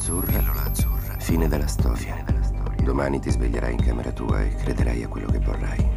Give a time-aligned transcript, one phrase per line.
[0.00, 0.38] azzurra.
[0.38, 1.18] Pillola azzurra.
[1.18, 1.96] Fine della storia.
[1.96, 2.82] Fine della storia.
[2.82, 5.88] Domani ti sveglierai in camera tua e crederai a quello che vorrai.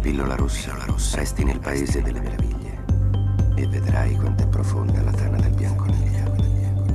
[0.00, 0.70] Pillola rossa.
[0.70, 1.16] Pillola rossa.
[1.18, 2.84] Resti nel paese delle meraviglie.
[3.56, 6.34] E vedrai quanto è profonda la tana del bianconiglio.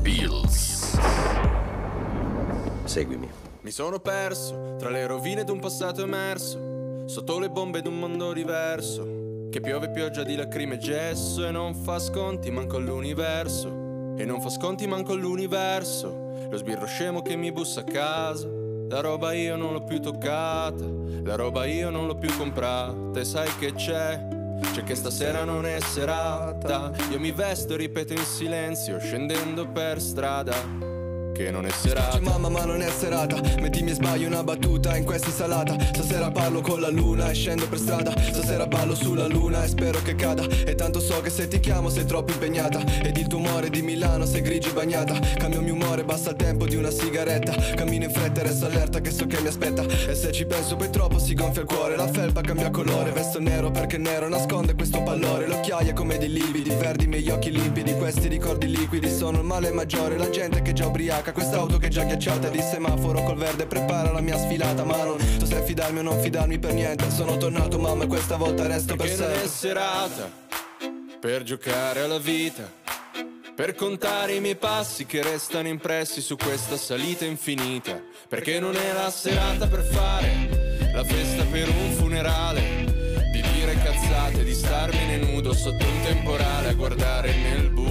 [0.01, 0.97] Bills.
[2.83, 3.29] Seguimi.
[3.61, 9.47] Mi sono perso tra le rovine d'un passato emerso, sotto le bombe d'un mondo diverso,
[9.49, 14.39] che piove pioggia di lacrime e gesso e non fa sconti manco all'universo, e non
[14.39, 18.47] fa sconti manco all'universo, lo sbirro scemo che mi bussa a casa,
[18.89, 20.85] la roba io non l'ho più toccata,
[21.23, 24.27] la roba io non l'ho più comprata, e sai che c'è?
[24.73, 30.01] C'è che stasera non è serata, io mi vesto e ripeto in silenzio, scendendo per
[30.01, 30.84] strada
[31.35, 32.19] che non è serata.
[32.21, 33.41] Mamma ma non è serata.
[33.59, 35.75] Mettimi e sbaglio una battuta in questa insalata.
[35.93, 38.13] Stasera parlo con la luna e scendo per strada.
[38.17, 40.43] Stasera ballo sulla luna e spero che cada.
[40.65, 42.81] E tanto so che se ti chiamo sei troppo impegnata.
[43.03, 45.19] Ed il tuo umore di Milano sei grigio e bagnata.
[45.37, 47.53] Cambio mio umore, basta il tempo di una sigaretta.
[47.75, 49.83] Cammino in fretta e resto allerta che so che mi aspetta.
[49.83, 51.97] E se ci penso poi troppo si gonfia il cuore.
[51.97, 55.47] La felpa cambia colore, vesto nero perché nero nasconde questo pallore.
[55.47, 57.93] L'occhiaia come dei lividi, verdi i miei occhi limpidi.
[57.95, 60.17] Questi ricordi liquidi sono il male maggiore.
[60.17, 62.49] La gente che già ubriaca ubriaca Quest'auto che è già ghiacciata.
[62.49, 64.83] Di semaforo col verde Prepara la mia sfilata.
[64.83, 67.09] Ma non so se fidarmi o non fidarmi per niente.
[67.09, 69.43] Sono tornato mamma e questa volta resto Perché per sempre.
[69.43, 70.43] è serata
[71.19, 72.71] per giocare alla vita,
[73.55, 77.99] per contare i miei passi che restano impressi su questa salita infinita.
[78.27, 82.61] Perché non è la serata per fare la festa per un funerale,
[83.31, 87.84] di dire cazzate, di starmene nudo sotto un temporale a guardare nel buio.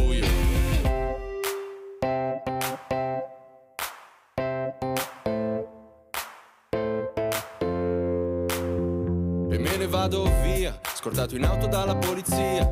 [10.05, 12.71] Vado via, scordato in auto dalla polizia.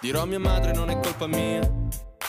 [0.00, 1.68] Dirò a mia madre non è colpa mia.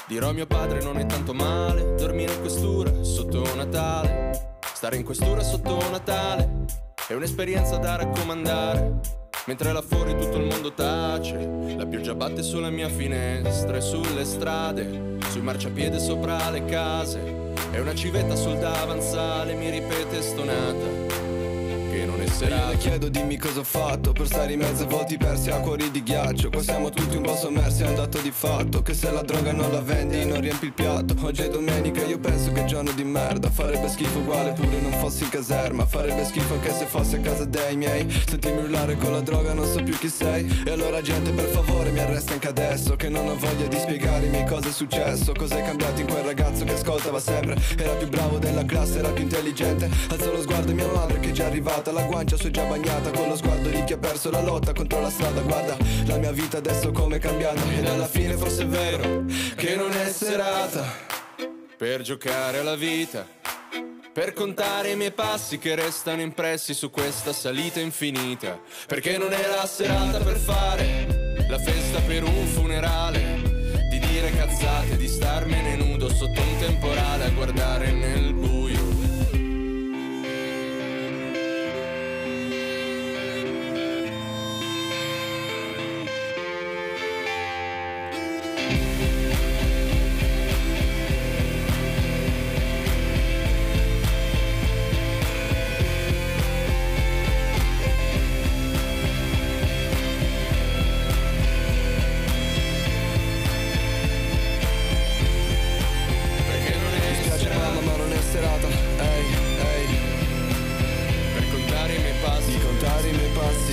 [0.08, 1.94] Dirò a mio padre non è tanto male.
[1.94, 4.58] Dormire in questura sotto Natale.
[4.74, 6.66] Stare in questura sotto Natale
[7.08, 9.00] è un'esperienza da raccomandare.
[9.46, 14.26] Mentre là fuori tutto il mondo tace, la pioggia batte sulla mia finestra e sulle
[14.26, 17.54] strade, sui marciapiede sopra le case.
[17.72, 21.31] E una civetta sul davanzale mi ripete stonata
[21.92, 24.84] che non è E io le chiedo dimmi cosa ho fatto Per stare in mezzo
[24.84, 26.50] a volti persi a cuori di ghiaccio.
[26.50, 29.52] Qua siamo tutti un po' sommersi, è un dato di fatto Che se la droga
[29.52, 31.16] non la vendi non riempi il piatto.
[31.22, 33.50] Oggi è domenica, io penso che è giorno di merda.
[33.50, 35.86] Farebbe schifo uguale pure non fossi in caserma.
[35.86, 39.66] Farebbe schifo anche se fossi a casa dei miei Sentimi urlare con la droga non
[39.66, 40.64] so più chi sei.
[40.66, 44.46] E allora gente per favore mi arresta anche adesso Che non ho voglia di spiegarmi
[44.46, 45.34] cosa è successo.
[45.34, 47.60] Cos'è cambiato in quel ragazzo che ascoltava sempre?
[47.78, 49.90] Era più bravo della classe, era più intelligente.
[50.10, 51.50] Alzo lo sguardo e mia madre che già
[51.82, 54.42] arrivata La guancia su è già bagnata Con lo sguardo di chi ha perso la
[54.42, 55.42] lotta contro la strada.
[55.42, 59.26] Guarda la mia vita adesso come è cambiata Ed alla fine forse è vero
[59.56, 61.10] che non è serata.
[61.78, 63.26] Per giocare alla vita,
[64.14, 69.48] per contare i miei passi che restano impressi su questa salita infinita, perché non è
[69.48, 73.42] la serata per fare la festa per un funerale,
[73.90, 78.01] di dire cazzate, di starmene nudo sotto un temporale a guardare nel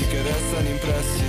[0.09, 1.25] che restano impressi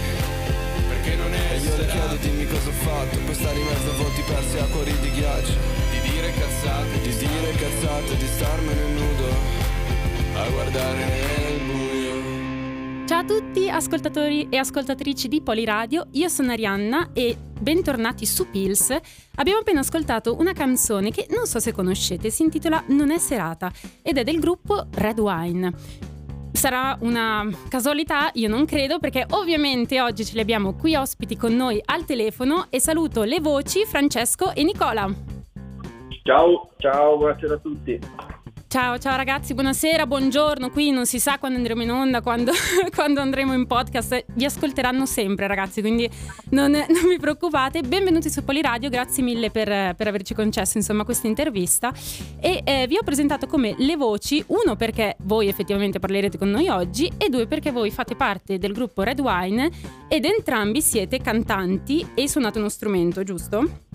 [0.87, 3.89] perché non è E io le chiedo dimmi cosa ho fatto Per stare in mezzo
[3.89, 5.53] a volti persi a cuori di ghiaccio
[5.91, 9.67] di dire cazzate, Di dire cazzate, di starmene nudo
[10.35, 13.05] a guardare nel buio.
[13.05, 18.95] Ciao a tutti ascoltatori e ascoltatrici di Poliradio, io sono Arianna e bentornati su Pills.
[19.35, 23.71] Abbiamo appena ascoltato una canzone che non so se conoscete, si intitola Non è serata
[24.01, 25.73] ed è del gruppo Red Wine.
[26.51, 28.29] Sarà una casualità?
[28.33, 32.67] Io non credo perché ovviamente oggi ce li abbiamo qui ospiti con noi al telefono
[32.69, 35.07] e saluto le voci Francesco e Nicola.
[36.23, 37.99] Ciao, ciao, buonasera a tutti.
[38.69, 40.69] Ciao, ciao ragazzi, buonasera, buongiorno.
[40.69, 42.51] Qui non si sa quando andremo in onda, quando,
[42.93, 44.25] quando andremo in podcast.
[44.31, 46.07] Vi ascolteranno sempre, ragazzi, quindi
[46.49, 47.81] non, non vi preoccupate.
[47.81, 51.91] Benvenuti su Poliradio, grazie mille per, per averci concesso insomma, questa intervista.
[52.39, 56.67] E eh, vi ho presentato come le voci, uno perché voi effettivamente parlerete con noi
[56.67, 59.67] oggi, e due perché voi fate parte del gruppo Red Wine
[60.07, 63.88] ed entrambi siete cantanti e suonate uno strumento, giusto?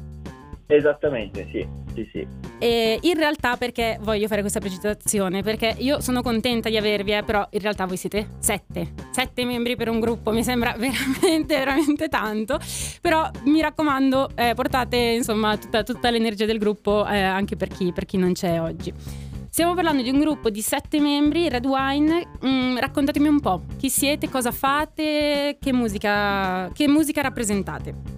[0.66, 2.26] Esattamente, sì, sì, sì.
[2.58, 5.42] E in realtà perché voglio fare questa precisazione?
[5.42, 9.76] Perché io sono contenta di avervi, eh, però in realtà voi siete sette, sette membri
[9.76, 12.58] per un gruppo, mi sembra veramente, veramente tanto,
[13.00, 17.92] però mi raccomando eh, portate insomma tutta, tutta, l'energia del gruppo eh, anche per chi,
[17.92, 18.92] per chi non c'è oggi.
[19.50, 22.26] Stiamo parlando di un gruppo di sette membri, Red Wine.
[22.44, 28.13] Mm, raccontatemi un po' chi siete, cosa fate, che musica, che musica rappresentate.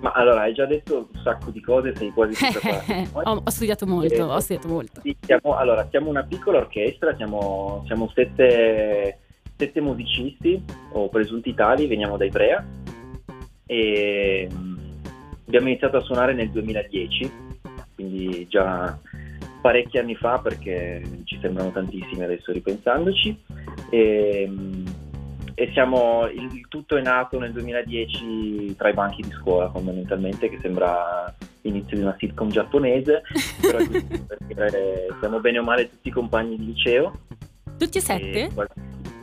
[0.00, 2.34] Ma allora, hai già detto un sacco di cose, sei quasi
[3.12, 5.00] ho, ho studiato molto, eh, ho studiato molto.
[5.02, 9.18] Sì, siamo, allora, siamo una piccola orchestra, siamo, siamo sette,
[9.56, 10.62] sette, musicisti
[10.92, 12.64] o presunti tali, veniamo da Ivrea
[13.66, 14.78] e mm,
[15.46, 17.32] abbiamo iniziato a suonare nel 2010,
[17.94, 18.98] quindi già
[19.60, 23.38] parecchi anni fa perché ci sembrano tantissimi adesso ripensandoci.
[23.90, 24.86] E, mm,
[25.60, 30.48] e siamo, il, il, tutto è nato nel 2010 tra i banchi di scuola fondamentalmente,
[30.48, 33.20] che sembra l'inizio di una sitcom giapponese,
[33.60, 33.76] però
[34.26, 37.12] perché siamo bene o male tutti compagni di liceo.
[37.76, 38.44] Tutti e sette?
[38.44, 38.72] E quasi,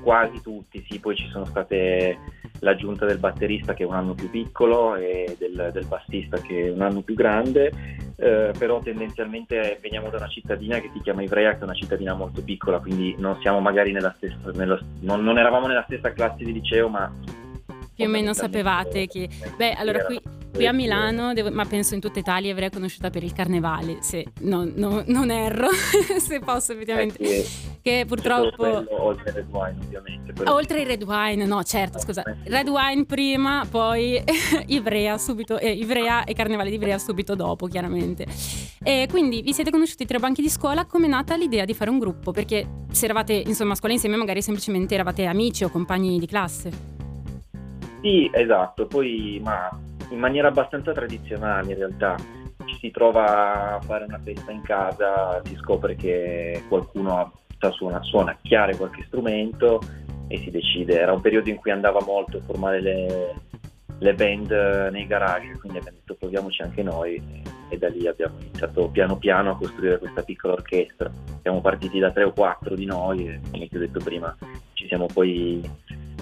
[0.04, 2.20] quasi tutti, sì, poi ci sono state
[2.60, 6.72] l'aggiunta del batterista che è un anno più piccolo e del, del bassista che è
[6.72, 7.72] un anno più grande,
[8.16, 12.14] eh, però tendenzialmente veniamo da una cittadina che si chiama Ivrea, che è una cittadina
[12.14, 16.44] molto piccola, quindi non siamo magari nella stessa, nello, non, non eravamo nella stessa classe
[16.44, 17.12] di liceo, ma
[17.98, 19.28] più o meno sapevate che...
[19.58, 20.22] Beh, allora qui,
[20.54, 24.26] qui a Milano, devo, ma penso in tutta Italia, avrei conosciuta per il carnevale, se
[24.42, 25.70] no, no, non erro,
[26.20, 27.18] se posso effettivamente.
[27.18, 28.56] Eh sì, che purtroppo...
[28.58, 30.34] Quello, oltre il red wine ovviamente.
[30.34, 30.54] Però...
[30.54, 32.22] Oltre il red wine, no certo, scusa.
[32.44, 34.22] Red wine prima, poi
[34.68, 38.26] Ivrea subito, eh, Ivrea e Carnevale di Ivrea subito dopo, chiaramente.
[38.84, 41.90] E quindi vi siete conosciuti tre banchi di scuola, come è nata l'idea di fare
[41.90, 42.32] un gruppo?
[42.32, 46.72] Perché se eravate insomma a scuola insieme magari semplicemente eravate amici o compagni di classe.
[48.02, 49.70] Sì, esatto, poi ma
[50.10, 52.16] in maniera abbastanza tradizionale in realtà.
[52.66, 57.32] Ci si trova a fare una festa in casa, si scopre che qualcuno
[57.72, 59.82] suona, suona chiare qualche strumento
[60.28, 61.00] e si decide.
[61.00, 63.36] Era un periodo in cui andava molto a formare le,
[64.00, 64.52] le band
[64.92, 67.22] nei garage, quindi abbiamo detto proviamoci anche noi
[67.70, 71.12] e da lì abbiamo iniziato piano piano a costruire questa piccola orchestra.
[71.42, 74.36] Siamo partiti da tre o quattro di noi e come ti ho detto prima
[74.74, 75.62] ci siamo poi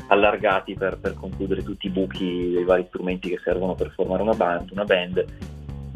[0.07, 4.33] allargati per, per, concludere tutti i buchi dei vari strumenti che servono per formare una
[4.33, 5.25] band, una band.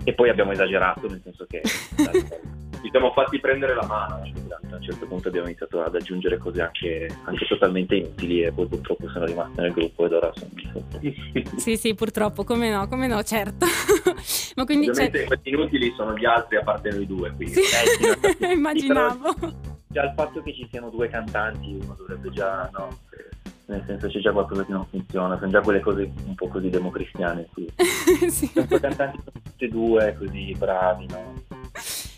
[0.09, 1.61] E poi abbiamo esagerato nel senso che
[2.81, 6.61] ci siamo fatti prendere la mano a un certo punto abbiamo iniziato ad aggiungere cose
[6.61, 10.49] anche, anche totalmente inutili e poi purtroppo sono rimaste nel gruppo ed ora sono
[11.57, 13.65] sì sì purtroppo come no come no certo.
[14.55, 15.25] Ma quindi Ovviamente c'è...
[15.25, 17.61] questi inutili sono gli altri a parte noi due quindi sì.
[18.39, 19.35] eh, immaginavo.
[19.87, 22.97] già il fatto che ci siano due cantanti uno dovrebbe già no
[23.69, 26.69] nel senso c'è già qualcosa che non funziona, sono già quelle cose un po' così
[26.69, 27.67] democristiane qui.
[28.29, 28.47] sì.
[28.53, 31.43] Sono cantanti tutti e due così bravi, no?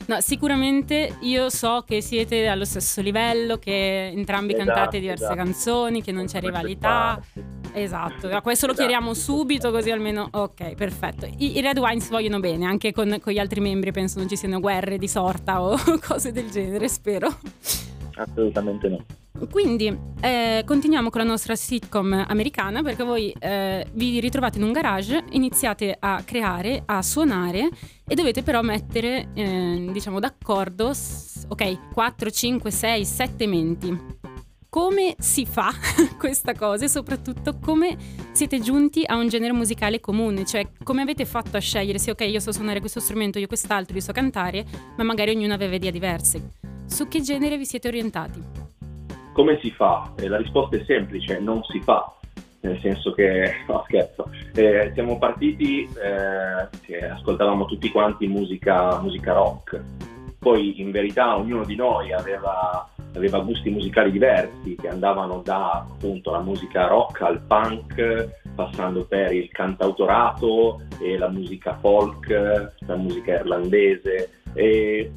[0.07, 5.37] No, sicuramente io so che siete allo stesso livello, che entrambi esatto, cantate diverse esatto.
[5.37, 7.21] canzoni, che non c'è rivalità.
[7.73, 8.87] Esatto, a questo lo esatto.
[8.87, 10.27] chiariamo subito così almeno...
[10.31, 11.25] Ok, perfetto.
[11.25, 14.35] I, i Red Wines vogliono bene, anche con, con, gli altri membri penso non ci
[14.35, 17.29] siano guerre di sorta o cose del genere, spero.
[18.21, 19.03] Assolutamente no.
[19.49, 24.71] Quindi eh, continuiamo con la nostra sitcom americana perché voi eh, vi ritrovate in un
[24.71, 27.69] garage, iniziate a creare, a suonare
[28.07, 30.91] e dovete però mettere eh, diciamo d'accordo,
[31.47, 34.19] ok, 4, 5, 6, 7 menti.
[34.69, 35.71] Come si fa
[36.17, 37.97] questa cosa e soprattutto come
[38.31, 40.45] siete giunti a un genere musicale comune?
[40.45, 43.95] Cioè come avete fatto a scegliere se ok io so suonare questo strumento, io quest'altro,
[43.95, 44.65] io so cantare,
[44.95, 46.69] ma magari ognuno aveva idee diverse.
[46.91, 48.43] Su che genere vi siete orientati?
[49.31, 50.11] Come si fa?
[50.17, 52.13] Eh, la risposta è semplice, non si fa,
[52.59, 59.31] nel senso che, no scherzo, eh, siamo partiti eh, che ascoltavamo tutti quanti musica, musica,
[59.31, 59.81] rock,
[60.37, 66.31] poi in verità ognuno di noi aveva, aveva gusti musicali diversi che andavano da appunto
[66.31, 73.35] la musica rock al punk, passando per il cantautorato e la musica folk, la musica
[73.35, 74.41] irlandese.
[74.53, 75.09] E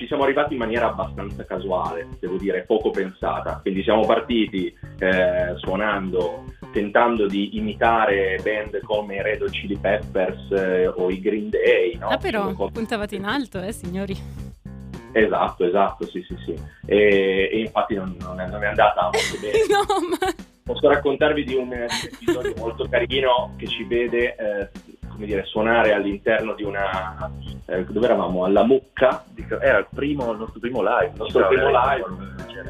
[0.00, 3.58] ci siamo arrivati in maniera abbastanza casuale, devo dire, poco pensata.
[3.60, 10.52] Quindi siamo partiti eh, suonando, tentando di imitare band come i Red Hot Chili Peppers
[10.52, 11.98] eh, o i Green Day.
[11.98, 12.08] No?
[12.08, 14.16] Ah però, puntavate in alto, eh signori?
[15.12, 16.54] Esatto, esatto, sì, sì, sì.
[16.86, 19.58] E, e infatti non, non, è, non, è, andata molto bene.
[19.68, 20.32] no, ma...
[20.62, 24.70] Posso raccontarvi di un, episodio molto carino che ci vede eh,
[25.20, 27.30] come dire, suonare all'interno di una...
[27.66, 28.44] Eh, dove eravamo?
[28.44, 29.22] Alla Mucca?
[29.60, 31.10] Era il, primo, il nostro primo live.
[31.12, 32.06] Il nostro primo live.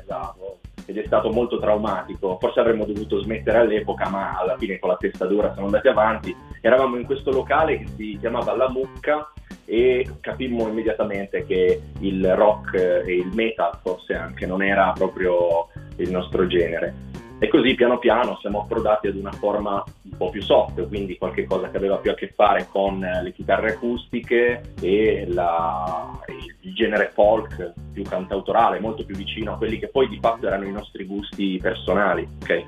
[0.02, 0.58] Esatto.
[0.84, 2.38] Ed è stato molto traumatico.
[2.40, 6.36] Forse avremmo dovuto smettere all'epoca, ma alla fine con la testa dura siamo andati avanti.
[6.60, 9.30] Eravamo in questo locale che si chiamava La Mucca
[9.64, 16.10] e capimmo immediatamente che il rock e il metal forse anche non era proprio il
[16.10, 17.09] nostro genere.
[17.42, 21.70] E così piano piano siamo approdati ad una forma un po' più soft, quindi qualcosa
[21.70, 26.20] che aveva più a che fare con le chitarre acustiche e la,
[26.60, 30.66] il genere folk più cantautorale, molto più vicino a quelli che poi di fatto erano
[30.66, 32.28] i nostri gusti personali.
[32.42, 32.66] Okay?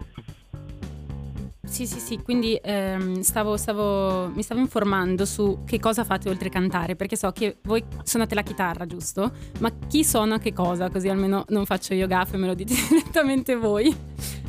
[1.73, 6.49] Sì, sì, sì, quindi ehm, stavo, stavo, mi stavo informando su che cosa fate oltre
[6.49, 9.33] a cantare, perché so che voi suonate la chitarra, giusto?
[9.61, 10.91] Ma chi suona che cosa?
[10.91, 14.41] Così almeno non faccio io gaffe e me lo dite direttamente voi.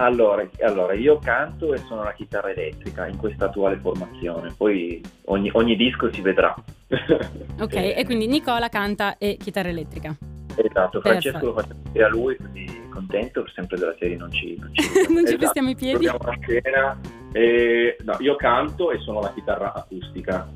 [0.00, 5.50] Allora, allora, io canto e suono la chitarra elettrica in questa attuale formazione, poi ogni,
[5.52, 6.54] ogni disco si vedrà.
[7.60, 7.94] ok, e...
[7.98, 10.16] e quindi Nicola canta e chitarra elettrica.
[10.56, 14.70] Esatto, Francesco lo faccio vedere a lui, così contento sempre della serie non ci Non
[14.72, 15.60] ci, non ci esatto.
[15.60, 16.08] i piedi.
[16.40, 16.98] Scena,
[17.32, 20.48] e, no, io canto e suono la chitarra acustica.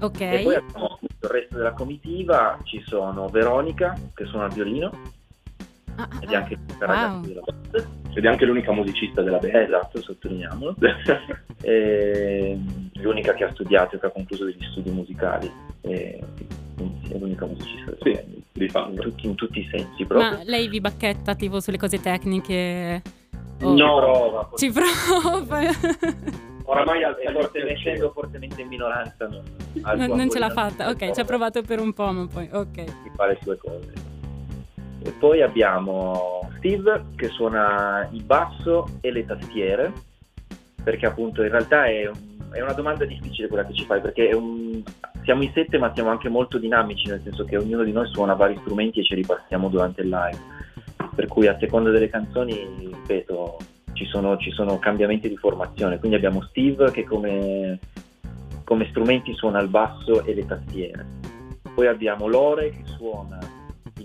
[0.00, 0.20] Ok.
[0.20, 4.90] E poi abbiamo il resto della comitiva, ci sono Veronica che suona il violino,
[5.94, 8.02] ah, ed è anche ah, wow.
[8.14, 9.54] Ed è anche l'unica musicista della band.
[9.54, 10.76] Esatto, sottolineiamolo.
[13.02, 15.50] l'unica che ha studiato e che ha concluso degli studi musicali.
[15.80, 16.22] E,
[17.08, 18.42] è l'unica musicista della sì, band.
[18.52, 18.90] Di fatto.
[18.90, 20.30] In, tutti, in tutti i sensi proprio.
[20.30, 23.02] Ma lei vi bacchetta tipo sulle cose tecniche?
[23.62, 23.74] Oh.
[23.74, 24.50] No, prova.
[24.54, 25.60] Ci prova.
[26.66, 27.02] Oramai
[27.68, 29.42] essendo fortemente in minoranza non,
[29.96, 30.88] non, non ce l'ha fatta.
[30.88, 32.84] Ok, ci ha provato per un po', ma poi ok.
[33.02, 34.13] Si fa le sue cose.
[35.04, 39.92] E poi abbiamo Steve che suona il basso e le tastiere,
[40.82, 42.10] perché appunto in realtà è,
[42.52, 44.82] è una domanda difficile quella che ci fai, perché un,
[45.22, 48.32] siamo in sette ma siamo anche molto dinamici, nel senso che ognuno di noi suona
[48.32, 50.40] vari strumenti e ce li passiamo durante il live,
[51.14, 53.58] per cui a seconda delle canzoni, ripeto,
[53.92, 57.78] ci sono, ci sono cambiamenti di formazione, quindi abbiamo Steve che come,
[58.64, 61.06] come strumenti suona il basso e le tastiere,
[61.74, 63.53] poi abbiamo Lore che suona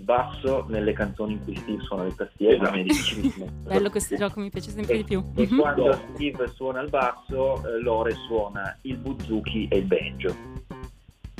[0.00, 2.76] il basso nelle canzoni in cui Steve suona le tastiere, esatto.
[2.76, 3.48] è difficilissimo.
[3.62, 5.22] Bello questo gioco, mi piace sempre e, di più.
[5.36, 5.58] E mm-hmm.
[5.58, 10.34] quando Steve suona il basso, eh, Lore suona il buzuki e il banjo.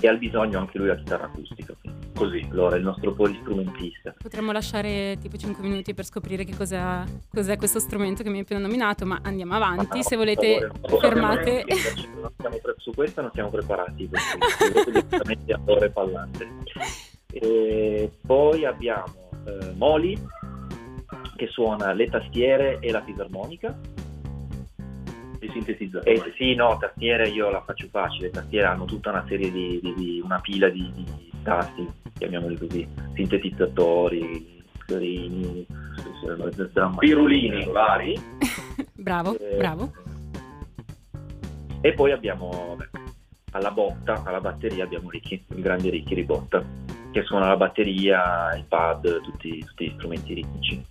[0.03, 1.75] E ha bisogno anche lui la chitarra acustica.
[1.79, 2.09] Quindi.
[2.15, 4.15] Così, Lore è il nostro polistrumentista.
[4.17, 8.43] Potremmo lasciare tipo 5 minuti per scoprire che cos'è, cos'è questo strumento che mi hai
[8.43, 9.99] appena nominato, ma andiamo avanti.
[9.99, 11.65] No, Se volete, favore, fermate.
[12.79, 16.49] su questo non siamo preparati, perché direttamente a Lore Pallante.
[17.33, 20.19] E poi abbiamo eh, Moli
[21.37, 23.79] che suona le tastiere e la fisarmonica.
[25.41, 26.15] I sintetizzatori.
[26.15, 29.81] Eh, sì, no, tastiere io la faccio facile, le tastiere hanno tutta una serie di,
[29.83, 35.67] di, di una pila di, di, tasti, chiamiamoli così, sintetizzatori, fiorini,
[36.99, 38.21] pirulini vari.
[38.93, 39.93] bravo, eh, bravo.
[41.81, 42.91] E poi abbiamo, vabbè,
[43.53, 46.63] alla botta, alla batteria abbiamo Ricky, il grande Ricky Ribotta
[47.13, 50.85] che suona la batteria, il pad, tutti, tutti gli strumenti ritmici.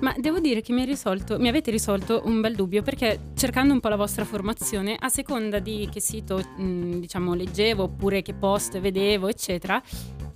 [0.00, 3.80] Ma devo dire che mi, risolto, mi, avete risolto un bel dubbio perché cercando un
[3.80, 8.78] po' la vostra formazione, a seconda di che sito mh, diciamo leggevo oppure che post
[8.78, 9.82] vedevo, eccetera,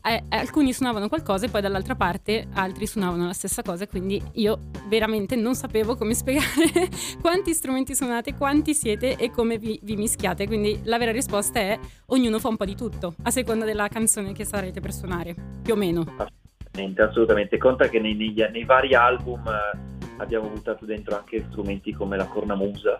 [0.03, 4.59] eh, alcuni suonavano qualcosa e poi dall'altra parte altri suonavano la stessa cosa, quindi io
[4.89, 6.89] veramente non sapevo come spiegare
[7.21, 11.79] quanti strumenti suonate, quanti siete e come vi, vi, mischiate, quindi la vera risposta è
[12.07, 15.75] ognuno fa un po' di tutto, a seconda della canzone che sarete per suonare, più
[15.75, 16.01] o meno.
[16.01, 17.59] Assolutamente, assolutamente.
[17.59, 19.79] conta che nei, nei, nei vari album eh,
[20.17, 22.97] abbiamo buttato dentro anche strumenti come la cornamusa,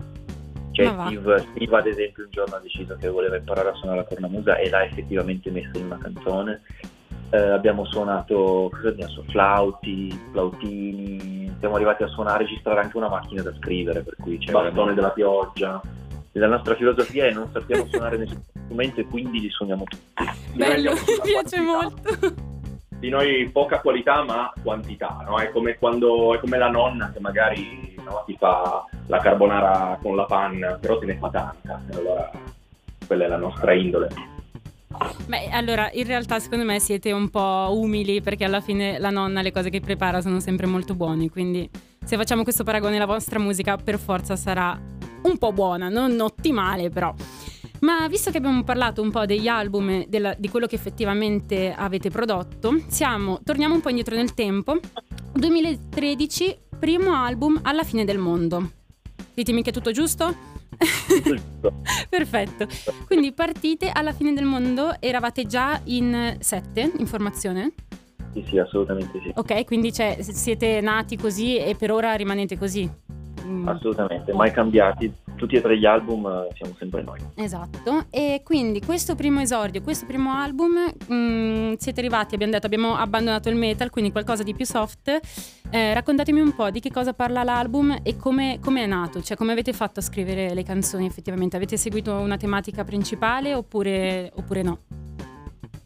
[0.73, 4.07] cioè Steve, Steve, ad esempio un giorno ha deciso che voleva imparare a suonare la
[4.07, 6.63] cornamusa e l'ha effettivamente messa in una canzone
[7.33, 13.09] eh, abbiamo suonato cosa abbiamo flauti, flautini, siamo arrivati a suonare, a registrare anche una
[13.09, 15.81] macchina da scrivere, per cui c'è bastone della pioggia.
[16.33, 20.25] La nostra filosofia è non sappiamo suonare nessun strumento e quindi li suoniamo tutti.
[20.55, 22.35] Bello, mi piace molto.
[22.99, 25.39] Di noi poca qualità ma quantità, no?
[25.39, 30.17] È come quando è come la nonna che magari no, ti fa la carbonara con
[30.17, 31.81] la panna, però te ne fa tanta.
[31.93, 32.31] Allora
[33.07, 34.09] quella è la nostra indole.
[35.27, 39.43] Beh, allora, in realtà secondo me siete un po' umili perché alla fine la nonna
[39.43, 41.69] le cose che prepara sono sempre molto buone, quindi
[42.05, 44.79] se facciamo questo paragone la vostra musica per forza sarà
[45.23, 47.15] un po' buona, non ottimale però.
[47.81, 51.75] Ma visto che abbiamo parlato un po' degli album e della, di quello che effettivamente
[51.77, 54.79] avete prodotto, siamo, torniamo un po' indietro nel tempo.
[55.33, 58.73] 2013, primo album alla fine del mondo.
[59.35, 60.35] Ditemi che è tutto giusto?
[62.11, 62.67] Perfetto.
[63.07, 67.73] Quindi partite alla fine del mondo, eravate già in sette in formazione?
[68.33, 69.31] Sì, sì, assolutamente sì.
[69.33, 72.91] Ok, quindi cioè, siete nati così e per ora rimanete così?
[73.45, 73.69] Mm.
[73.69, 75.13] Assolutamente, mai cambiati.
[75.37, 77.19] tutti e tre gli album eh, siamo sempre noi.
[77.35, 80.73] Esatto, e quindi questo primo esordio, questo primo album,
[81.09, 85.21] mh, mm, siete arrivati, abbiamo detto, abbiamo abbandonato il metal, quindi qualcosa di più soft.
[85.71, 89.37] Eh, raccontatemi un po' di che cosa parla l'album e come, come, è nato, cioè
[89.37, 91.57] come avete fatto a scrivere le canzoni effettivamente.
[91.57, 94.79] Avete seguito una tematica principale oppure, oppure no?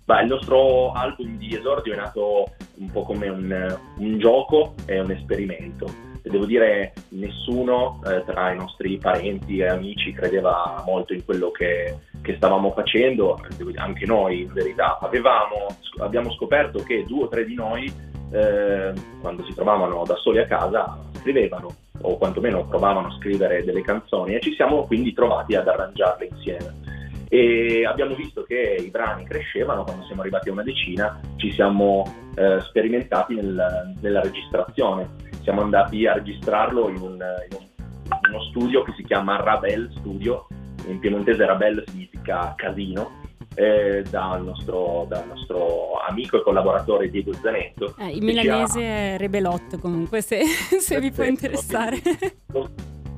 [0.04, 2.44] Beh, il nostro album di esordio è nato
[2.75, 8.56] un po' come un, un gioco e un esperimento devo dire nessuno eh, tra i
[8.56, 13.40] nostri parenti e amici credeva molto in quello che, che stavamo facendo,
[13.76, 14.99] anche noi in verità.
[15.00, 15.66] Avevamo,
[15.99, 17.92] abbiamo scoperto che due o tre di noi,
[18.33, 23.83] eh, quando si trovavano da soli a casa, scrivevano o quantomeno provavano a scrivere delle
[23.83, 26.87] canzoni e ci siamo quindi trovati ad arrangiarle insieme
[27.28, 32.04] e abbiamo visto che i brani crescevano, quando siamo arrivati a una decina ci siamo
[32.37, 35.09] eh, sperimentati nel, nella registrazione
[35.47, 39.93] siamo andati a registrarlo in, un, in, un, in uno studio che si chiama Rabel
[39.99, 40.49] Studio,
[40.88, 43.23] in piemontese Rabel significa casino,
[43.55, 47.95] eh, dal, nostro, dal, nostro, amico e collaboratore Diego Zanetto.
[47.97, 48.83] Eh, il milanese ha...
[48.83, 50.43] è Rebelot comunque, se,
[50.81, 52.03] se vi può interessare.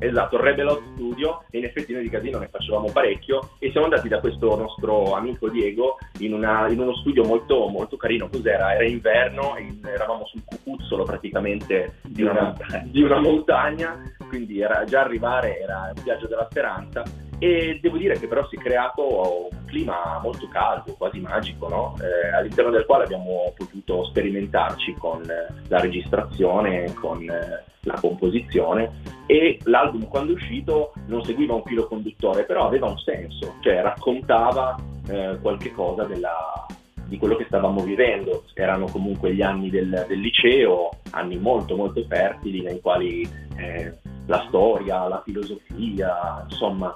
[0.00, 4.09] Esatto, Rebelot Studio e in effetti noi di casino ne facevamo parecchio e siamo andati
[4.09, 8.75] da questo nostro amico Diego in, una, in uno studio molto, molto carino, cos'era?
[8.75, 15.00] Era inverno, in, eravamo sul cucuzzolo praticamente di una, di una montagna, quindi era, già
[15.00, 17.02] arrivare era un viaggio della speranza
[17.38, 21.95] e devo dire che però si è creato un clima molto caldo, quasi magico, no?
[22.00, 25.23] eh, all'interno del quale abbiamo potuto sperimentarci con
[25.68, 31.87] la registrazione, con eh, la composizione e l'album quando è uscito non seguiva un filo
[31.87, 34.76] conduttore, però aveva un senso, cioè raccontava
[35.09, 36.66] eh, qualche cosa della,
[37.04, 38.45] di quello che stavamo vivendo.
[38.54, 43.23] Erano comunque gli anni del, del liceo, anni molto molto fertili nei quali
[43.57, 43.92] eh,
[44.26, 46.92] la storia, la filosofia, insomma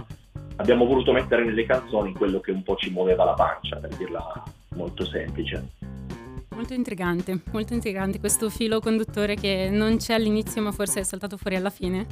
[0.63, 4.43] abbiamo voluto mettere nelle canzoni quello che un po' ci muoveva la pancia, per dirla
[4.77, 5.71] molto semplice.
[6.55, 11.37] Molto intrigante, molto intrigante questo filo conduttore che non c'è all'inizio ma forse è saltato
[11.37, 12.07] fuori alla fine.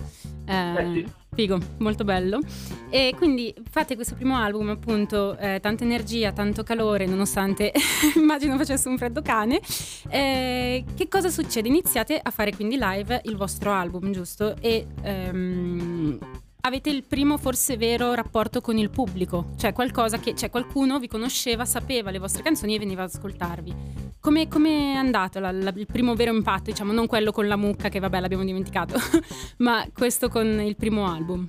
[0.46, 1.12] Eh, eh sì.
[1.32, 2.40] Figo, molto bello.
[2.88, 7.72] E quindi fate questo primo album appunto, eh, tanta energia, tanto calore, nonostante
[8.16, 9.60] immagino facesse un freddo cane.
[10.08, 11.68] Eh, che cosa succede?
[11.68, 14.56] Iniziate a fare quindi live il vostro album, giusto?
[14.60, 14.86] E...
[15.04, 16.18] Um,
[16.62, 21.08] avete il primo forse vero rapporto con il pubblico, cioè qualcosa che, cioè qualcuno vi
[21.08, 23.74] conosceva, sapeva le vostre canzoni e veniva ad ascoltarvi.
[24.20, 27.88] Come è andato la, la, il primo vero impatto, diciamo, non quello con la mucca
[27.88, 28.96] che vabbè l'abbiamo dimenticato,
[29.58, 31.48] ma questo con il primo album?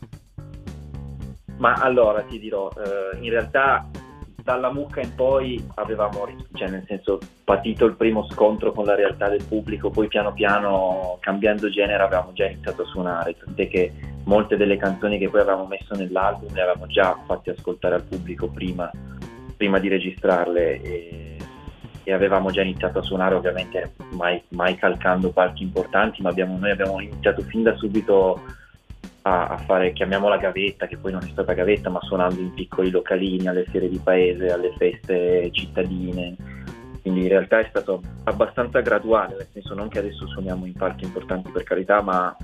[1.58, 3.88] Ma allora ti dirò, eh, in realtà
[4.44, 9.30] dalla mucca in poi avevamo, cioè nel senso, patito il primo scontro con la realtà
[9.30, 13.92] del pubblico, poi piano piano cambiando genere avevamo già iniziato a suonare, tant'è che
[14.26, 18.48] molte delle canzoni che poi avevamo messo nell'album le avevamo già fatte ascoltare al pubblico
[18.48, 18.90] prima,
[19.58, 21.38] prima di registrarle e,
[22.04, 26.72] e, avevamo già iniziato a suonare ovviamente mai, mai calcando parti importanti, ma abbiamo, noi
[26.72, 28.40] abbiamo iniziato fin da subito
[29.24, 32.90] a, a, fare, chiamiamola gavetta, che poi non è stata gavetta, ma suonando in piccoli
[32.90, 36.36] localini, alle fiere di paese, alle feste cittadine.
[37.02, 41.06] Quindi in realtà è stato abbastanza graduale, nel senso non che adesso suoniamo in parchi
[41.06, 42.36] importanti per carità, ma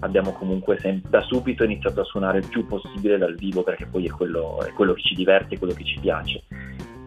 [0.00, 4.06] abbiamo comunque sem- da subito iniziato a suonare il più possibile dal vivo perché poi
[4.06, 6.42] è quello, è quello che ci diverte, è quello che ci piace,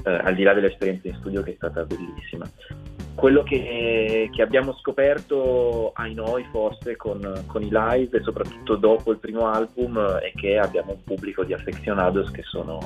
[0.07, 2.49] eh, al di là dell'esperienza in studio che è stata bellissima.
[3.13, 9.11] Quello che, che, abbiamo scoperto ai noi forse con, con, i live e soprattutto dopo
[9.11, 12.79] il primo album è che abbiamo un pubblico di affezionados che sono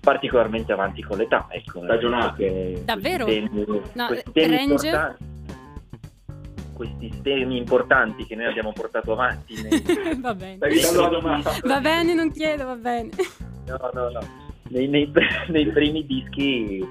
[0.00, 3.24] particolarmente avanti con l'età ecco, stagionati davvero?
[3.24, 5.16] Temi, no, range
[6.74, 10.16] questi temi importanti che noi abbiamo portato avanti nei...
[10.18, 10.58] va bene.
[11.62, 13.10] Va bene non chiedo va bene.
[13.66, 15.10] No no no nei, nei,
[15.48, 16.86] nei primi dischi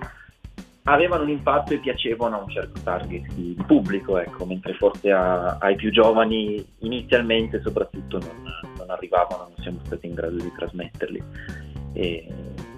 [0.84, 5.12] avevano un impatto e piacevano a un certo target di, di pubblico, ecco, mentre forse
[5.12, 8.44] a, ai più giovani inizialmente soprattutto non,
[8.78, 11.24] non, arrivavano, non siamo stati in grado di trasmetterli.
[11.94, 12.28] E,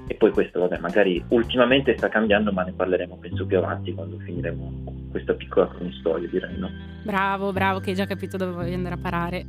[0.08, 4.18] e, poi questo, vabbè, magari ultimamente sta cambiando, ma ne parleremo penso più avanti quando
[4.18, 6.70] finiremo questa piccola cronistoria, direi, no?
[7.04, 9.46] Bravo, bravo, che hai già capito dove voglio andare a parare.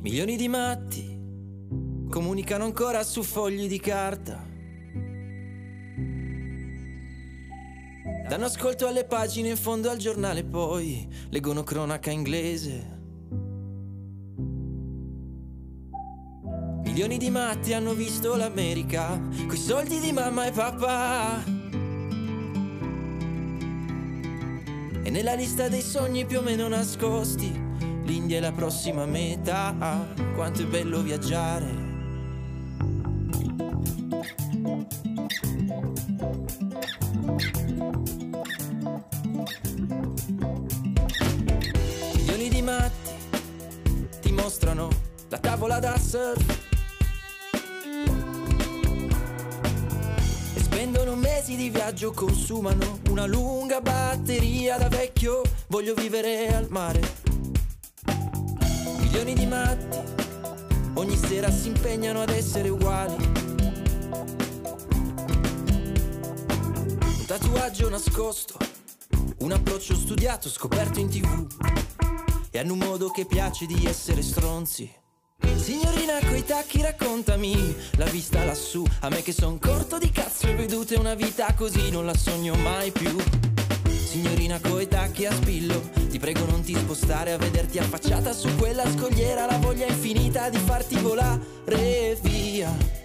[0.00, 1.13] Milioni di matti
[2.08, 4.52] comunicano ancora su fogli di carta
[8.26, 13.02] Danno ascolto alle pagine in fondo al giornale, poi leggono cronaca inglese.
[16.84, 21.44] Milioni di matti hanno visto l'America, coi soldi di mamma e papà.
[25.02, 27.52] E nella lista dei sogni più o meno nascosti,
[28.04, 31.83] l'India è la prossima meta, quanto è bello viaggiare.
[45.74, 46.62] Tavola da surf.
[50.54, 55.42] E spendono mesi di viaggio, consumano una lunga batteria da vecchio.
[55.68, 57.00] Voglio vivere al mare.
[58.98, 59.98] Milioni di matti
[60.94, 63.32] ogni sera si impegnano ad essere uguali.
[67.02, 68.56] Un tatuaggio nascosto,
[69.38, 71.46] un approccio studiato, scoperto in tv.
[72.50, 75.02] E hanno un modo che piace di essere stronzi.
[75.56, 77.74] Signorina coi tacchi raccontami.
[77.96, 81.90] La vista lassù A me che son corto di cazzo e vedute una vita così
[81.90, 83.16] non la sogno mai più.
[83.86, 88.88] Signorina coi tacchi a spillo Ti prego non ti spostare a vederti affacciata su quella
[88.88, 93.03] scogliera La voglia infinita di farti volare via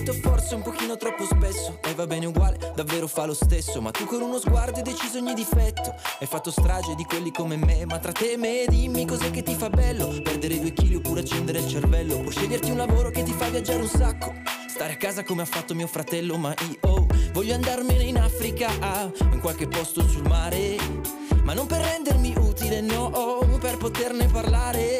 [0.00, 1.78] detto forse un pochino troppo spesso.
[1.82, 3.80] E va bene uguale, davvero fa lo stesso.
[3.80, 5.94] Ma tu con uno sguardo hai deciso ogni difetto.
[6.18, 9.42] Hai fatto strage di quelli come me Ma tra te e me dimmi cos'è che
[9.42, 10.08] ti fa bello.
[10.22, 12.20] Perdere due chili oppure accendere il cervello.
[12.20, 14.32] Puoi sceglierti un lavoro che ti fa viaggiare un sacco.
[14.68, 19.12] Stare a casa come ha fatto mio fratello Ma io voglio andarmene in Africa O
[19.32, 20.76] in qualche posto sul mare.
[21.42, 24.98] Ma non per rendermi utile, no Per poterne parlare.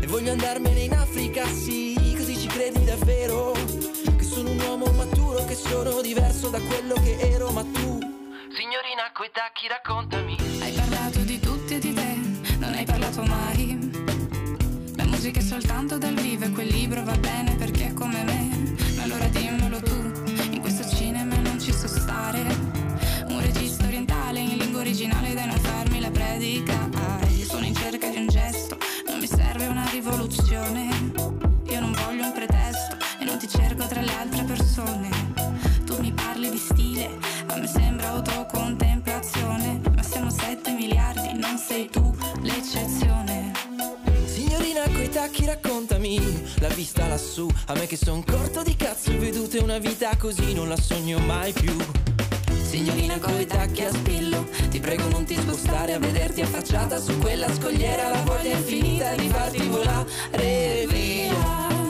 [0.00, 4.03] E voglio andarmene in Africa, sì Così ci credi davvero
[4.74, 7.98] uomo maturo Che sono diverso da quello che ero Ma tu.
[8.56, 10.36] Signorina coi tacchi raccontami.
[10.60, 13.90] Hai parlato di tutti e di te, non hai parlato mai.
[14.96, 17.43] La musica è soltanto dal vivo e quel libro va bene
[46.60, 50.68] La vista lassù A me che son corto di cazzo vedute una vita così non
[50.68, 51.76] la sogno mai più.
[52.62, 57.52] Signorina coi tacchi a spillo Ti prego non ti spostare a vederti affacciata su quella
[57.52, 61.83] scogliera La voglia infinita di farti volare via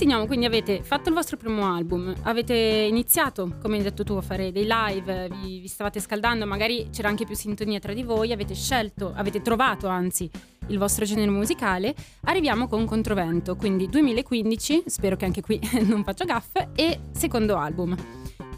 [0.00, 4.22] continuiamo, quindi avete fatto il vostro primo album, avete iniziato, come hai detto tu, a
[4.22, 8.32] fare dei live, vi, vi stavate scaldando, magari c'era anche più sintonia tra di voi,
[8.32, 10.30] avete scelto, avete trovato anzi
[10.68, 11.94] il vostro genere musicale.
[12.24, 17.94] Arriviamo con Controvento, quindi 2015, spero che anche qui non faccio gaffe, e secondo album.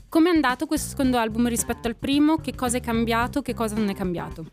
[0.08, 2.36] Come è andato questo secondo album rispetto al primo?
[2.36, 3.42] Che cosa è cambiato?
[3.42, 4.44] Che cosa non è cambiato?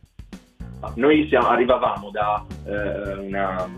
[0.95, 3.69] Noi siamo- arrivavamo da eh, una-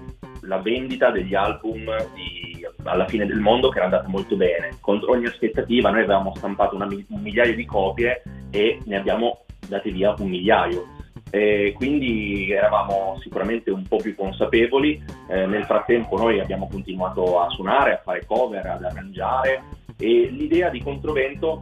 [0.41, 5.11] la vendita degli album di- alla fine del mondo che era andata molto bene, contro
[5.11, 10.13] ogni aspettativa noi avevamo stampato una un migliaio di copie e ne abbiamo date via
[10.17, 10.87] un migliaio.
[11.33, 17.49] E quindi eravamo sicuramente un po' più consapevoli, Eh, nel frattempo noi abbiamo continuato a
[17.51, 19.63] suonare, a fare cover, ad arrangiare.
[19.97, 21.61] E l'idea di Controvento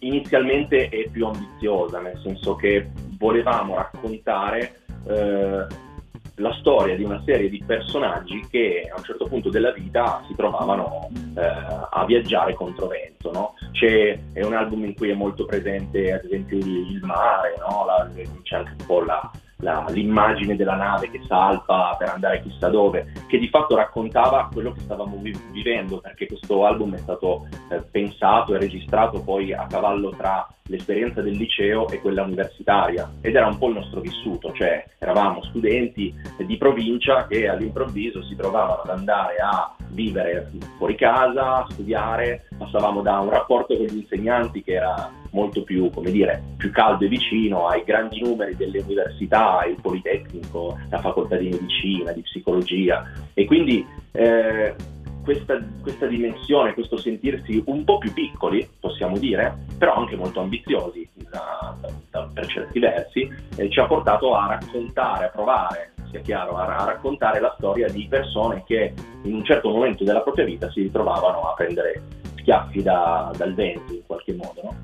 [0.00, 5.66] inizialmente è più ambiziosa, nel senso che volevamo raccontare eh,
[6.36, 10.34] la storia di una serie di personaggi che a un certo punto della vita si
[10.34, 11.40] trovavano eh,
[11.90, 13.30] a viaggiare contro vento.
[13.30, 13.54] No?
[13.72, 17.84] C'è, è un album in cui è molto presente ad esempio il, mare, no?
[17.86, 18.10] La-
[18.42, 23.12] c'è anche un po' la- la- l'immagine della nave che salpa per andare chissà dove,
[23.28, 27.80] che di fatto raccontava quello che stavamo vi- vivendo, perché questo album è stato eh,
[27.90, 33.10] pensato e registrato poi a cavallo tra l'esperienza del liceo e quella universitaria.
[33.20, 38.34] Ed era un po' il nostro vissuto, cioè eravamo studenti di provincia che all'improvviso si
[38.34, 43.98] trovavano ad andare a vivere fuori casa, a studiare, passavamo da un rapporto con gli
[43.98, 48.80] insegnanti che era molto più, come dire, più caldo e vicino ai grandi numeri delle
[48.80, 53.04] università, il Politecnico, la facoltà di medicina, di psicologia.
[53.34, 54.74] E quindi eh,
[55.24, 61.08] questa, questa dimensione, questo sentirsi un po' più piccoli, possiamo dire, però anche molto ambiziosi
[61.30, 61.74] da-
[62.10, 66.76] da- per certi versi, eh, ci ha portato a raccontare, a provare, sia chiaro, a,
[66.76, 70.82] a raccontare la storia di persone che in un certo momento della propria vita si
[70.82, 72.02] ritrovavano a prendere
[72.38, 74.60] schiaffi da- dal vento in qualche modo.
[74.62, 74.76] No?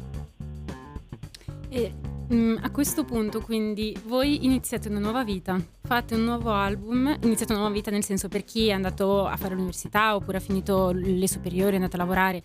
[1.68, 1.92] E
[2.32, 7.50] mm, a questo punto quindi voi iniziate una nuova vita, fate un nuovo album, iniziate
[7.50, 10.92] una nuova vita nel senso per chi è andato a fare l'università oppure ha finito
[10.92, 12.44] le superiori, è andato a lavorare,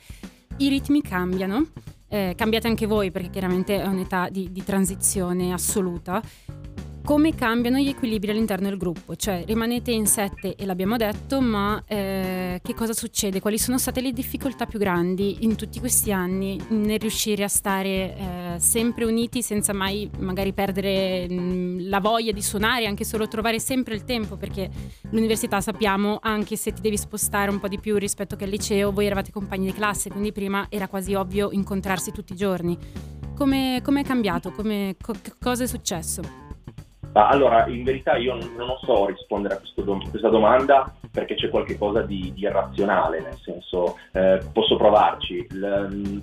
[0.57, 1.67] i ritmi cambiano,
[2.07, 6.23] eh, cambiate anche voi perché chiaramente è un'età di, di transizione assoluta
[7.05, 11.83] come cambiano gli equilibri all'interno del gruppo, cioè rimanete in sette e l'abbiamo detto, ma
[11.85, 13.39] eh, che cosa succede?
[13.39, 17.89] Quali sono state le difficoltà più grandi in tutti questi anni nel riuscire a stare
[17.89, 23.59] eh, sempre uniti senza mai magari perdere mh, la voglia di suonare, anche solo trovare
[23.59, 24.67] sempre il tempo, perché
[25.11, 28.91] l'università sappiamo, anche se ti devi spostare un po' di più rispetto che al liceo,
[28.91, 32.75] voi eravate compagni di classe, quindi prima era quasi ovvio incontrarsi tutti i giorni.
[33.35, 34.51] Come è cambiato?
[34.51, 36.44] Come, co- cosa è successo?
[37.23, 42.33] Allora, in verità io non so rispondere a questo, questa domanda perché c'è qualcosa di,
[42.33, 45.47] di irrazionale, nel senso, eh, posso provarci.
[45.51, 46.17] L, mm,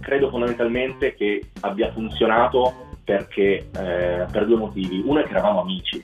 [0.00, 5.02] credo fondamentalmente che abbia funzionato perché, eh, per due motivi.
[5.04, 6.02] Uno è che eravamo amici,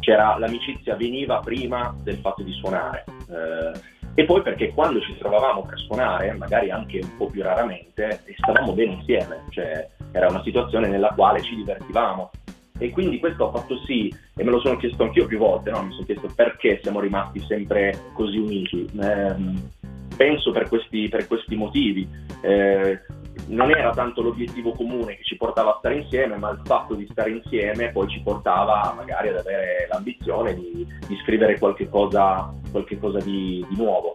[0.00, 3.04] C'era, l'amicizia veniva prima del fatto di suonare.
[3.30, 8.22] Eh, e poi perché quando ci trovavamo per suonare, magari anche un po' più raramente,
[8.36, 12.30] stavamo bene insieme, cioè era una situazione nella quale ci divertivamo
[12.78, 15.84] e quindi questo ha fatto sì, e me lo sono chiesto anch'io più volte, no?
[15.84, 18.88] mi sono chiesto perché siamo rimasti sempre così uniti.
[19.00, 19.34] Eh,
[20.16, 22.08] penso per questi, per questi motivi.
[22.40, 23.00] Eh,
[23.46, 27.06] non era tanto l'obiettivo comune che ci portava a stare insieme, ma il fatto di
[27.10, 32.98] stare insieme poi ci portava magari ad avere l'ambizione di, di scrivere qualche cosa, qualche
[32.98, 34.14] cosa di, di nuovo.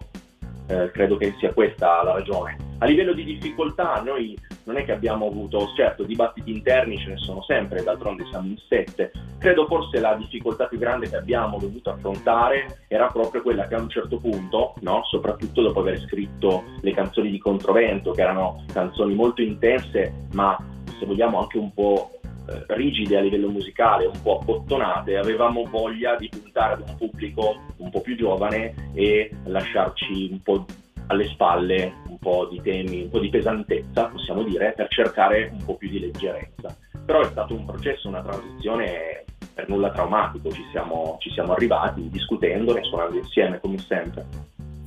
[0.70, 2.56] Eh, credo che sia questa la ragione.
[2.78, 7.18] A livello di difficoltà, noi non è che abbiamo avuto, certo, dibattiti interni ce ne
[7.18, 9.12] sono sempre, d'altronde siamo in sette.
[9.40, 13.82] Credo forse la difficoltà più grande che abbiamo dovuto affrontare era proprio quella che a
[13.82, 19.16] un certo punto, no, soprattutto dopo aver scritto le canzoni di Controvento, che erano canzoni
[19.16, 20.56] molto intense, ma
[21.00, 22.12] se vogliamo anche un po'
[22.50, 27.60] eh, rigide a livello musicale, un po' abbottonate, avevamo voglia di puntare ad un pubblico
[27.78, 30.66] un po' più giovane e lasciarci un po'
[31.08, 35.64] alle spalle un po' di temi, un po' di pesantezza, possiamo dire, per cercare un
[35.64, 36.76] po' più di leggerezza.
[37.06, 42.10] Però è stato un processo, una transizione per nulla traumatico, ci siamo, ci siamo arrivati
[42.10, 44.26] discutendone, suonando insieme come sempre.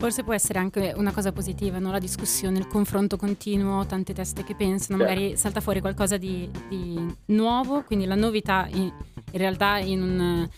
[0.02, 1.92] Forse può essere anche una cosa positiva, no?
[1.92, 5.14] la discussione, il confronto continuo, tante teste che pensano, certo.
[5.14, 10.48] magari salta fuori qualcosa di, di nuovo, quindi la novità in, in realtà in un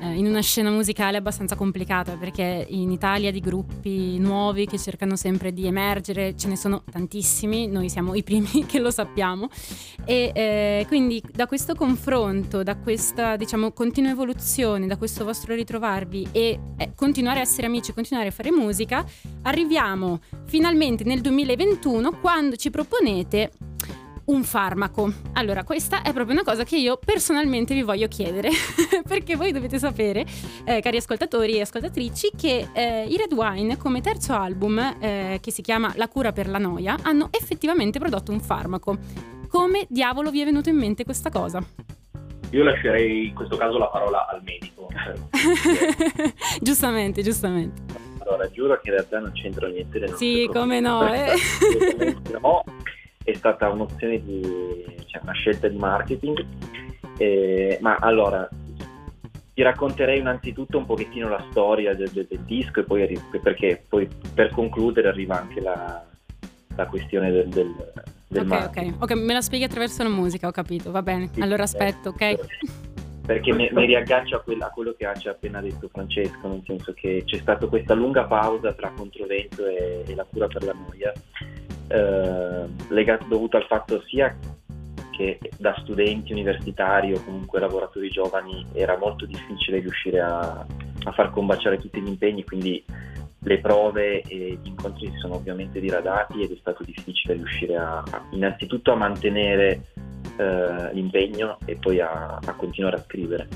[0.00, 5.16] eh, in una scena musicale abbastanza complicata perché in Italia di gruppi nuovi che cercano
[5.16, 9.48] sempre di emergere ce ne sono tantissimi, noi siamo i primi che lo sappiamo.
[10.04, 16.28] E eh, quindi da questo confronto, da questa diciamo continua evoluzione, da questo vostro ritrovarvi
[16.32, 19.04] e eh, continuare a essere amici, continuare a fare musica,
[19.42, 23.50] arriviamo finalmente nel 2021 quando ci proponete
[24.26, 25.12] un farmaco.
[25.34, 28.50] Allora, questa è proprio una cosa che io personalmente vi voglio chiedere,
[29.06, 30.24] perché voi dovete sapere,
[30.64, 35.50] eh, cari ascoltatori e ascoltatrici, che eh, i Red Wine, come terzo album, eh, che
[35.50, 38.98] si chiama La cura per la noia, hanno effettivamente prodotto un farmaco.
[39.48, 41.60] Come diavolo vi è venuto in mente questa cosa?
[42.50, 44.88] Io lascerei in questo caso la parola al medico.
[46.60, 48.08] giustamente, giustamente.
[48.18, 50.16] Allora, giuro che in realtà non c'entra niente.
[50.16, 51.02] Sì, come no.
[51.12, 51.34] Eh.
[52.40, 52.62] no,
[53.22, 54.42] è stata un'opzione di,
[55.06, 56.44] cioè una scelta di marketing.
[57.18, 58.48] Eh, ma allora,
[59.54, 64.08] ti racconterei innanzitutto un pochettino la storia del, del, del disco e poi perché poi
[64.32, 66.02] per concludere arriva anche la,
[66.76, 67.74] la questione del, del,
[68.28, 71.28] del okay, okay, ok, me la spieghi attraverso la musica, ho capito, va bene.
[71.32, 72.36] Sì, allora aspetto, ok?
[73.26, 76.94] Perché mi, mi riaggancio a, quella, a, quello che ha appena detto Francesco, nel senso
[76.94, 81.12] che c'è stata questa lunga pausa tra Controvento e, e la cura per la noia
[81.90, 84.34] eh, legato, dovuto al fatto sia
[85.10, 90.64] che da studenti universitari o comunque lavoratori giovani era molto difficile riuscire a,
[91.04, 92.82] a far combaciare tutti gli impegni, quindi
[93.42, 98.02] le prove e gli incontri si sono ovviamente diradati ed è stato difficile riuscire a,
[98.30, 99.86] innanzitutto a mantenere
[100.36, 103.48] eh, l'impegno e poi a, a, continuare a scrivere.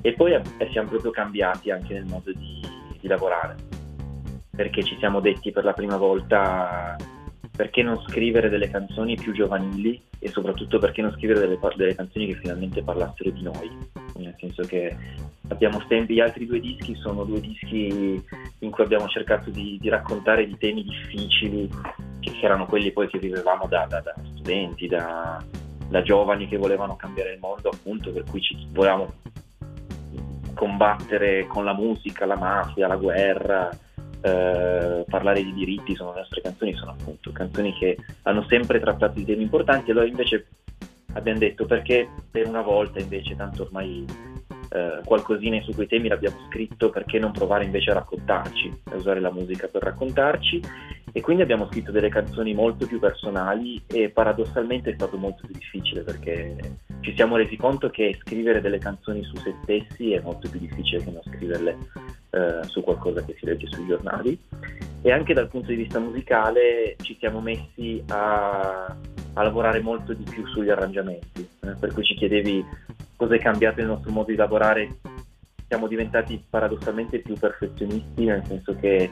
[0.00, 2.60] E poi siamo proprio cambiati anche nel modo di,
[3.00, 3.56] di lavorare,
[4.54, 6.96] perché ci siamo detti per la prima volta
[7.56, 12.26] perché non scrivere delle canzoni più giovanili e soprattutto perché non scrivere delle, delle canzoni
[12.26, 13.70] che finalmente parlassero di noi,
[14.16, 14.96] nel senso che
[15.48, 18.20] abbiamo sempre, gli altri due dischi sono due dischi
[18.58, 21.70] in cui abbiamo cercato di, di raccontare di temi difficili,
[22.18, 25.42] che erano quelli poi che vivevamo da, da, da studenti, da,
[25.88, 29.12] da giovani che volevano cambiare il mondo, appunto, per cui ci volevamo
[30.54, 33.70] combattere con la musica, la mafia, la guerra,
[34.24, 39.18] eh, parlare di diritti sono le nostre canzoni, sono appunto canzoni che hanno sempre trattato
[39.18, 40.46] di temi importanti, allora invece
[41.12, 44.06] abbiamo detto perché per una volta invece, tanto ormai
[44.70, 49.20] eh, qualcosina su quei temi l'abbiamo scritto, perché non provare invece a raccontarci, a usare
[49.20, 50.62] la musica per raccontarci?
[51.16, 55.54] E quindi abbiamo scritto delle canzoni molto più personali e paradossalmente è stato molto più
[55.54, 56.56] difficile perché
[57.02, 61.04] ci siamo resi conto che scrivere delle canzoni su se stessi è molto più difficile
[61.04, 61.76] che non scriverle
[62.34, 64.38] eh, su qualcosa che si legge sui giornali.
[65.02, 68.86] E anche dal punto di vista musicale ci siamo messi a,
[69.34, 72.64] a lavorare molto di più sugli arrangiamenti, eh, per cui ci chiedevi
[73.16, 74.96] cosa è cambiato nel nostro modo di lavorare,
[75.68, 79.10] siamo diventati paradossalmente più perfezionisti, nel senso che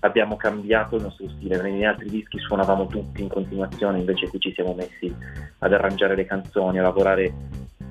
[0.00, 4.52] abbiamo cambiato il nostro stile, negli altri dischi suonavamo tutti in continuazione, invece qui ci
[4.52, 5.14] siamo messi
[5.58, 7.32] ad arrangiare le canzoni, a lavorare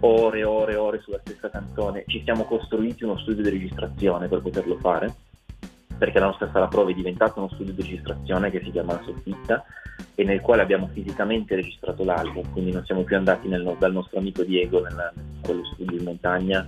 [0.01, 4.27] ore e ore e ore sulla stessa canzone, ci siamo costruiti uno studio di registrazione
[4.27, 5.13] per poterlo fare,
[5.97, 9.03] perché la nostra sala prova è diventata uno studio di registrazione che si chiama La
[9.03, 9.65] Soffitta
[10.15, 14.19] e nel quale abbiamo fisicamente registrato l'album, quindi non siamo più andati nel, dal nostro
[14.19, 16.65] amico Diego nel, in quello studio in montagna,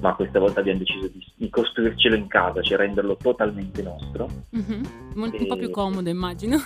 [0.00, 4.28] ma questa volta abbiamo deciso di, di costruircelo in casa, cioè renderlo totalmente nostro.
[4.54, 4.82] Mm-hmm.
[5.14, 5.40] Molto, e...
[5.40, 6.58] Un po' più comodo immagino.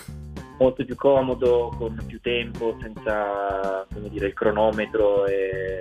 [0.58, 5.78] Molto più comodo, con più tempo, senza dire, il cronometro e,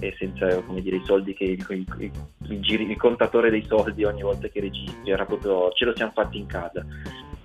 [0.00, 2.10] e senza dire, i soldi che il, il,
[2.48, 6.38] il, il, contatore dei soldi ogni volta che registri, era proprio, ce lo siamo fatti
[6.38, 6.84] in casa.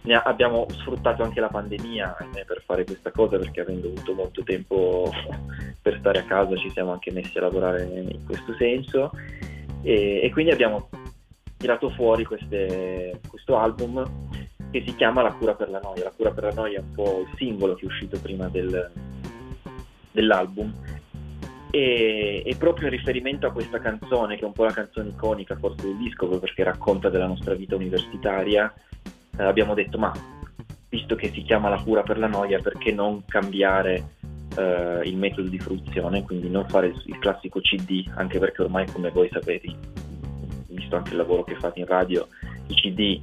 [0.02, 5.10] Ne abbiamo sfruttato anche la pandemia per fare questa cosa perché avendo avuto molto tempo
[5.82, 9.12] per stare a casa ci siamo anche messi a lavorare in questo senso.
[9.82, 10.90] E, e quindi abbiamo
[11.58, 14.04] tirato fuori queste, questo album
[14.72, 16.04] che si chiama La cura per la noia.
[16.04, 18.92] La cura per la noia è un po' il singolo che è uscito prima del,
[20.12, 20.74] dell'album
[21.76, 25.56] e, e, proprio in riferimento a questa canzone che è un po' la canzone iconica
[25.56, 28.72] forse del disco perché racconta della nostra vita universitaria
[29.38, 30.12] eh, abbiamo detto ma
[30.90, 34.04] visto che si chiama la cura per la noia perché non cambiare
[34.56, 38.86] eh, il metodo di fruizione, quindi non fare il, il, classico CD, anche perché ormai
[38.92, 39.74] come voi sapete,
[40.68, 42.28] visto anche il lavoro che fate in radio,
[42.68, 43.20] i CD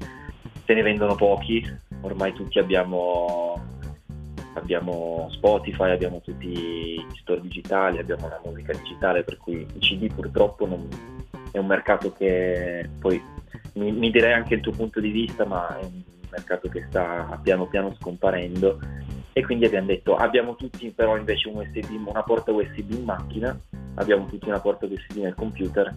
[0.65, 1.65] se ne vendono pochi,
[2.01, 3.70] ormai tutti abbiamo,
[4.55, 10.13] abbiamo Spotify, abbiamo tutti gli store digitali, abbiamo la musica digitale, per cui i CD
[10.13, 10.89] purtroppo non,
[11.53, 13.23] è un mercato che poi
[13.75, 17.39] mi, mi, direi anche il tuo punto di vista, ma è un mercato che sta
[17.43, 18.79] piano piano scomparendo.
[19.33, 23.57] E quindi abbiamo detto abbiamo tutti però invece un USB, una porta USB in macchina,
[23.95, 25.95] abbiamo tutti una porta USB nel computer.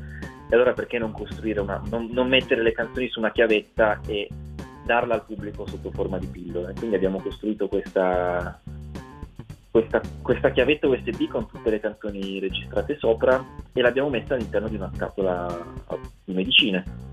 [0.50, 4.28] E allora perché non costruire una, non, non mettere le canzoni su una chiavetta e
[4.86, 6.74] darla al pubblico sotto forma di pillole?
[6.74, 8.60] Quindi abbiamo costruito questa,
[9.72, 14.76] questa, questa, chiavetta USB con tutte le canzoni registrate sopra e l'abbiamo messa all'interno di
[14.76, 15.66] una scatola
[16.24, 17.12] di medicine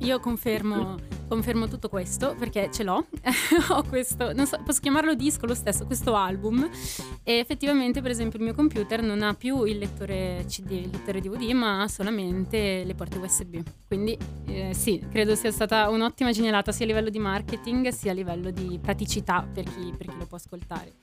[0.00, 0.96] io confermo,
[1.28, 3.06] confermo, tutto questo perché ce l'ho.
[3.70, 6.68] Ho questo, non so, posso chiamarlo disco lo stesso, questo album.
[7.22, 11.20] E effettivamente, per esempio, il mio computer non ha più il lettore CD, il lettore
[11.20, 13.58] DVD, ma ha solamente le porte USB.
[13.86, 18.14] Quindi eh, sì, credo sia stata un'ottima genialata sia a livello di marketing sia a
[18.14, 20.94] livello di praticità per chi, per chi lo può ascoltare.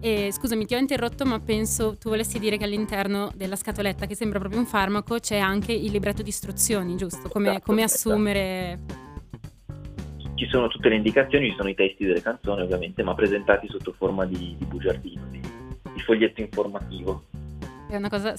[0.00, 4.14] E, scusami, ti ho interrotto, ma penso tu volessi dire che all'interno della scatoletta, che
[4.14, 7.28] sembra proprio un farmaco, c'è anche il libretto di istruzioni, giusto?
[7.28, 9.08] Come, esatto, come esatto.
[10.40, 13.92] Ci sono tutte le indicazioni, ci sono i testi delle canzoni, ovviamente, ma presentati sotto
[13.92, 17.24] forma di, di bugiardino, di, di foglietto informativo.
[17.86, 18.34] È una cosa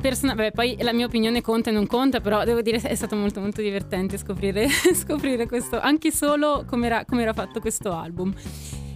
[0.00, 3.16] personale, poi la mia opinione conta e non conta, però devo dire che è stato
[3.16, 8.32] molto molto divertente scoprire, scoprire questo, anche solo come era fatto questo album.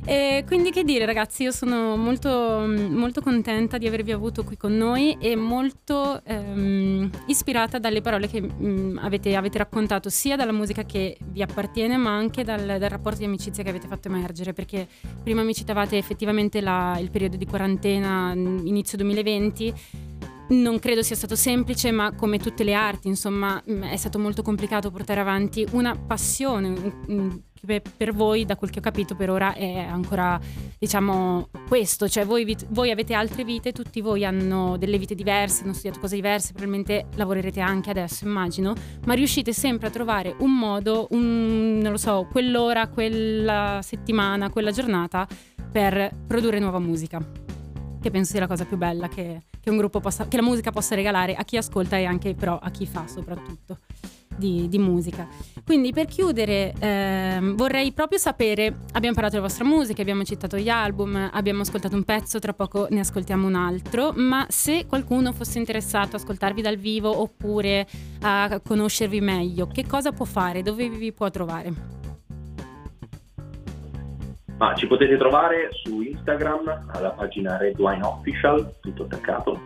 [0.09, 4.77] E quindi che dire ragazzi, io sono molto, molto contenta di avervi avuto qui con
[4.77, 10.85] noi e molto ehm, ispirata dalle parole che mh, avete, avete, raccontato, sia dalla musica
[10.85, 14.87] che vi appartiene, ma anche dal, dal, rapporto di amicizia che avete fatto emergere, perché
[15.25, 19.75] prima mi citavate effettivamente la, il periodo di quarantena, inizio 2020
[20.49, 24.91] non credo sia stato semplice, ma come tutte le arti, insomma, è stato molto complicato
[24.91, 29.79] portare avanti una passione che per voi, da quel che ho capito per ora, è
[29.79, 30.39] ancora,
[30.79, 32.09] diciamo, questo.
[32.09, 36.15] Cioè voi, voi avete altre vite, tutti voi hanno delle vite diverse, hanno studiato cose
[36.15, 41.91] diverse, probabilmente lavorerete anche adesso, immagino, ma riuscite sempre a trovare un modo, un, non
[41.91, 45.27] lo so, quell'ora, quella settimana, quella giornata
[45.73, 47.45] per produrre nuova musica
[48.07, 50.71] che penso sia la cosa più bella che, che, un gruppo possa, che la musica
[50.71, 53.79] possa regalare a chi ascolta e anche però a chi fa soprattutto.
[54.39, 55.27] Di, di, musica.
[55.65, 60.69] Quindi per chiudere ehm, vorrei proprio sapere, abbiamo parlato della vostra musica, abbiamo citato gli
[60.69, 65.59] album, abbiamo ascoltato un pezzo, tra poco ne ascoltiamo un altro, ma se qualcuno fosse
[65.59, 67.89] interessato a ascoltarvi dal vivo oppure
[68.21, 70.61] a conoscervi meglio, che cosa può fare?
[70.61, 71.96] Dove vi può trovare?
[74.59, 79.63] Ma ci potete trovare su Instagram alla pagina Red Wine Official, tutto attaccato,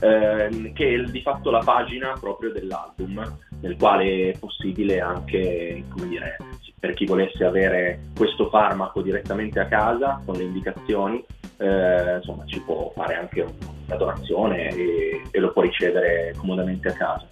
[0.00, 6.08] ehm, che è di fatto la pagina proprio dell'album, nel quale è possibile anche, come
[6.08, 6.36] dire,
[6.78, 11.24] per chi volesse avere questo farmaco direttamente a casa con le indicazioni,
[11.58, 13.42] eh, insomma ci può fare anche
[13.86, 17.28] una donazione e, e lo può ricevere comodamente a casa.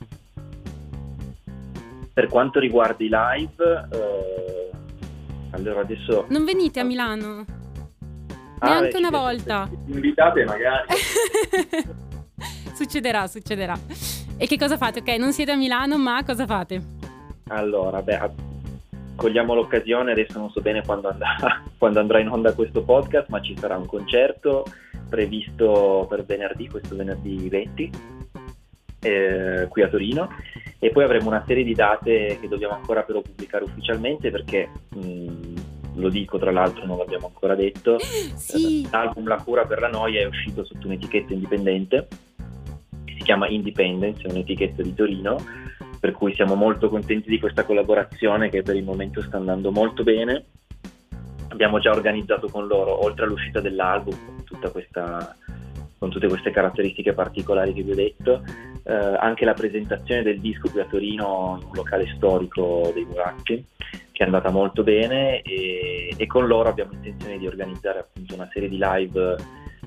[2.13, 4.71] Per quanto riguarda i live, eh,
[5.51, 6.27] allora adesso...
[6.29, 7.45] Non venite a Milano?
[8.61, 9.69] Ah, Neanche beh, una volta.
[9.87, 10.87] Invitate magari.
[12.75, 13.77] succederà, succederà.
[14.37, 15.01] E che cosa fate?
[15.01, 16.83] Ok, non siete a Milano, ma cosa fate?
[17.49, 18.31] Allora, beh,
[19.17, 23.41] cogliamo l'occasione, adesso non so bene quando, andrà, quando andrà in onda questo podcast, ma
[23.41, 24.65] ci sarà un concerto
[25.09, 27.91] previsto per venerdì, questo venerdì 20,
[29.01, 30.29] eh, qui a Torino,
[30.79, 34.69] e poi avremo una serie di date che dobbiamo ancora però pubblicare ufficialmente perché...
[34.95, 35.53] Mh,
[35.97, 38.01] lo dico tra l'altro, non l'abbiamo ancora detto,
[38.35, 38.85] sì.
[38.91, 42.09] l'album La cura per la noia è uscito sotto un'etichetta indipendente
[43.17, 45.39] si chiama Independence, è un'etichetta di Torino,
[46.05, 50.03] per cui siamo molto contenti di questa collaborazione che per il momento sta andando molto
[50.03, 50.45] bene.
[51.49, 55.35] Abbiamo già organizzato con loro, oltre all'uscita dell'album, tutta questa,
[55.97, 58.45] con tutte queste caratteristiche particolari che vi ho detto,
[58.85, 63.65] eh, anche la presentazione del disco qui a Torino in un locale storico dei Muracci,
[64.13, 68.51] che è andata molto bene e, e con loro abbiamo intenzione di organizzare appunto una
[68.53, 69.37] serie di live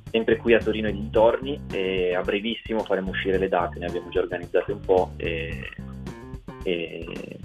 [0.10, 4.10] sempre qui a Torino e dintorni e a brevissimo faremo uscire le date, ne abbiamo
[4.10, 5.70] già organizzate un po' e,
[6.68, 7.40] e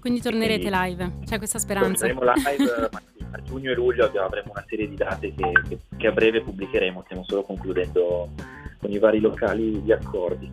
[0.00, 2.06] quindi tornerete quindi, live, c'è questa speranza?
[2.06, 5.78] Torneremo live, ma sì, a giugno e luglio avremo una serie di date che, che,
[5.94, 8.30] che a breve pubblicheremo, stiamo solo concludendo
[8.78, 10.50] con i vari locali gli accordi.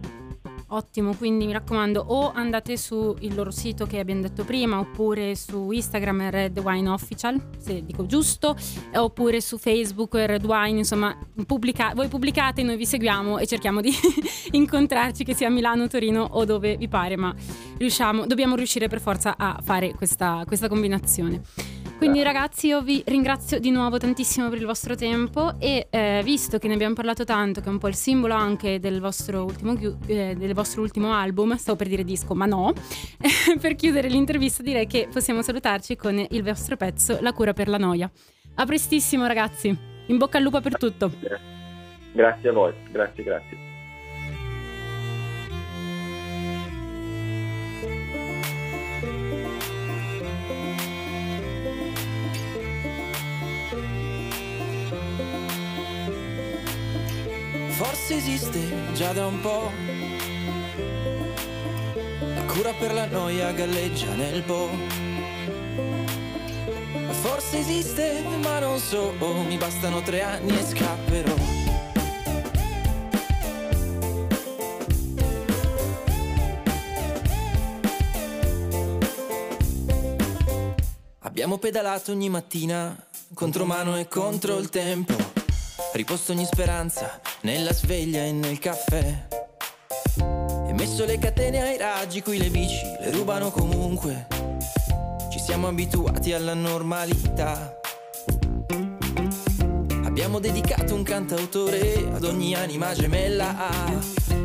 [0.75, 5.71] Ottimo, quindi mi raccomando o andate sul loro sito che abbiamo detto prima oppure su
[5.71, 8.57] Instagram Red Wine Official, se dico giusto,
[8.93, 13.93] oppure su Facebook Red Wine, insomma pubblica- voi pubblicate, noi vi seguiamo e cerchiamo di
[14.51, 17.33] incontrarci che sia a Milano, Torino o dove vi pare, ma
[17.77, 21.84] riusciamo, dobbiamo riuscire per forza a fare questa, questa combinazione.
[21.97, 26.57] Quindi ragazzi io vi ringrazio di nuovo tantissimo per il vostro tempo e eh, visto
[26.57, 29.77] che ne abbiamo parlato tanto, che è un po' il simbolo anche del vostro ultimo,
[30.05, 32.73] eh, del vostro ultimo album, stavo per dire disco, ma no,
[33.59, 37.77] per chiudere l'intervista direi che possiamo salutarci con il vostro pezzo La cura per la
[37.77, 38.11] noia.
[38.55, 39.75] A prestissimo ragazzi,
[40.07, 41.11] in bocca al lupo per tutto.
[42.11, 43.74] Grazie a voi, grazie, grazie.
[58.07, 58.59] Forse esiste
[58.93, 59.71] già da un po'.
[62.19, 64.69] La cura per la noia galleggia nel po'.
[67.09, 69.11] Forse esiste, ma non so,
[69.47, 71.33] mi bastano tre anni e scapperò.
[81.21, 82.95] Abbiamo pedalato ogni mattina,
[83.33, 85.15] contro mano e contro il tempo.
[85.93, 89.27] Riposto ogni speranza nella sveglia e nel caffè.
[90.67, 94.25] E messo le catene ai raggi, qui le bici le rubano comunque.
[95.29, 97.79] Ci siamo abituati alla normalità.
[100.05, 103.69] Abbiamo dedicato un cantautore ad ogni anima gemella.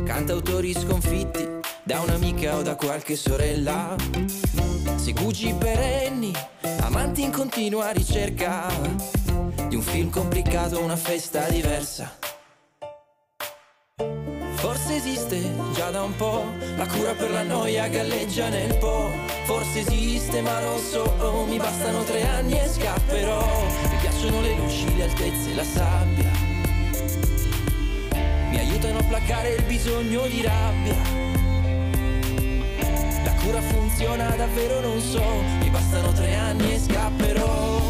[0.05, 1.43] Cantautori sconfitti
[1.81, 3.95] da un'amica o da qualche sorella.
[4.97, 6.31] Segugi perenni,
[6.81, 8.67] amanti in continua ricerca
[9.67, 12.30] di un film complicato, una festa diversa.
[14.71, 16.45] Forse esiste già da un po'
[16.77, 19.11] la cura per la noia galleggia nel po'.
[19.43, 23.65] Forse esiste ma non so, oh, mi bastano tre anni e scapperò.
[23.89, 26.31] Mi piacciono le luci, le altezze, la sabbia.
[28.49, 30.95] Mi aiutano a placare il bisogno di rabbia.
[33.25, 35.23] La cura funziona davvero non so,
[35.59, 37.80] mi bastano tre anni e scapperò.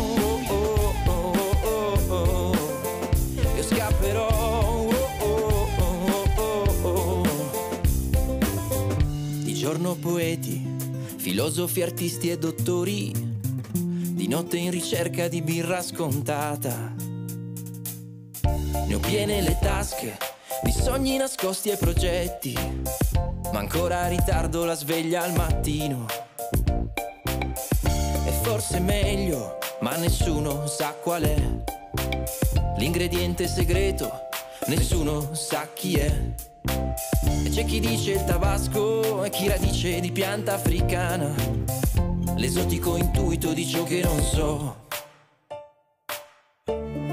[9.91, 10.75] Giorno poeti,
[11.17, 13.11] filosofi, artisti e dottori,
[13.73, 16.93] di notte in ricerca di birra scontata.
[18.87, 20.17] Ne ho piene le tasche
[20.63, 22.53] di sogni nascosti e progetti,
[23.51, 26.05] ma ancora ritardo la sveglia al mattino.
[27.83, 31.59] E forse è meglio, ma nessuno sa qual è
[32.77, 34.09] l'ingrediente segreto
[34.67, 36.50] nessuno sa chi è.
[36.63, 41.33] E c'è chi dice il tabasco e chi la dice di pianta africana.
[42.35, 44.79] L'esotico intuito di ciò che non so.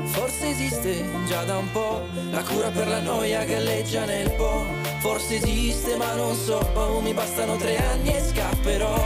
[0.04, 4.64] Forse esiste già da un po' la cura per la noia galleggia nel po'.
[5.00, 8.96] Forse esiste ma non so, oh, mi bastano tre anni e scapperò.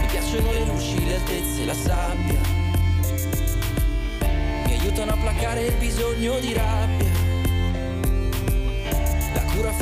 [0.00, 2.40] Mi piacciono le luci, le altezze, la sabbia.
[4.66, 7.11] Mi aiutano a placare il bisogno di rabbia.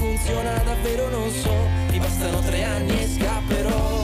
[0.00, 1.52] Funziona davvero non so,
[1.90, 3.99] mi bastano tre anni e scapperò.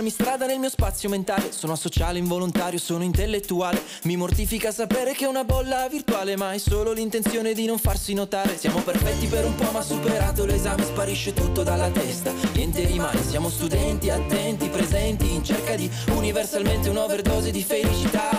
[0.00, 1.52] Farmi strada nel mio spazio mentale.
[1.52, 3.82] Sono asociale, involontario, sono intellettuale.
[4.04, 8.14] Mi mortifica sapere che è una bolla virtuale Ma è solo l'intenzione di non farsi
[8.14, 8.56] notare.
[8.56, 13.50] Siamo perfetti per un po' ma superato l'esame Sparisce tutto dalla testa, niente rimane Siamo
[13.50, 18.30] studenti attenti, presenti In cerca di universalmente un'overdose di felicità.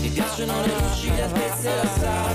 [0.00, 2.28] Mi piacciono le luci, le altezze e la sala